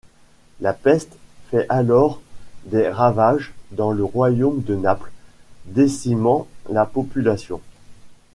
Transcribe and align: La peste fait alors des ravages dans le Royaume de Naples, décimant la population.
La 0.61 0.73
peste 0.73 1.15
fait 1.51 1.67
alors 1.69 2.21
des 2.65 2.89
ravages 2.89 3.53
dans 3.69 3.91
le 3.91 4.03
Royaume 4.03 4.63
de 4.63 4.73
Naples, 4.73 5.11
décimant 5.67 6.47
la 6.71 6.87
population. 6.87 7.61